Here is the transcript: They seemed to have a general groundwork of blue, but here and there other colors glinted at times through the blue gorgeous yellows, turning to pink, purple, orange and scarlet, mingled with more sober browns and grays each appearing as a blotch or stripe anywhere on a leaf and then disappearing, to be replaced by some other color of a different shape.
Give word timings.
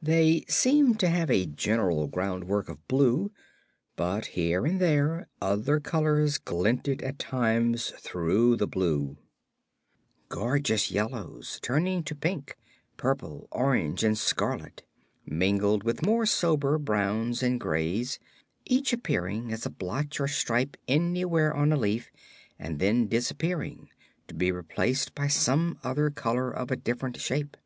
They 0.00 0.44
seemed 0.48 1.00
to 1.00 1.08
have 1.08 1.32
a 1.32 1.44
general 1.44 2.06
groundwork 2.06 2.68
of 2.68 2.86
blue, 2.86 3.32
but 3.96 4.26
here 4.26 4.64
and 4.64 4.78
there 4.80 5.26
other 5.42 5.80
colors 5.80 6.38
glinted 6.38 7.02
at 7.02 7.18
times 7.18 7.90
through 7.98 8.54
the 8.54 8.68
blue 8.68 9.16
gorgeous 10.28 10.92
yellows, 10.92 11.58
turning 11.60 12.04
to 12.04 12.14
pink, 12.14 12.56
purple, 12.96 13.48
orange 13.50 14.04
and 14.04 14.16
scarlet, 14.16 14.84
mingled 15.26 15.82
with 15.82 16.06
more 16.06 16.24
sober 16.24 16.78
browns 16.78 17.42
and 17.42 17.58
grays 17.58 18.20
each 18.64 18.92
appearing 18.92 19.52
as 19.52 19.66
a 19.66 19.70
blotch 19.70 20.20
or 20.20 20.28
stripe 20.28 20.76
anywhere 20.86 21.52
on 21.52 21.72
a 21.72 21.76
leaf 21.76 22.12
and 22.60 22.78
then 22.78 23.08
disappearing, 23.08 23.88
to 24.28 24.34
be 24.34 24.52
replaced 24.52 25.16
by 25.16 25.26
some 25.26 25.76
other 25.82 26.10
color 26.10 26.48
of 26.48 26.70
a 26.70 26.76
different 26.76 27.20
shape. 27.20 27.56